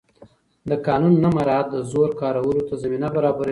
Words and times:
د 0.69 0.71
قانون 0.87 1.13
نه 1.23 1.29
مراعت 1.35 1.67
د 1.71 1.75
زور 1.91 2.09
کارولو 2.21 2.61
ته 2.67 2.73
زمینه 2.83 3.07
برابروي 3.15 3.49